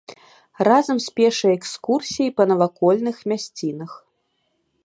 [0.67, 3.91] Разам з пешай экскурсіяй па навакольных мясцінах.